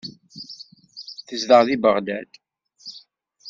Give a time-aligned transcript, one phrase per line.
[1.27, 2.31] Tezdeɣ deg Beɣdad.